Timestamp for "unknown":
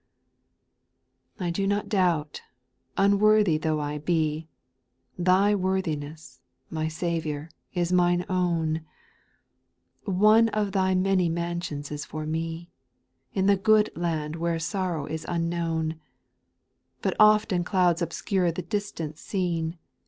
15.29-16.01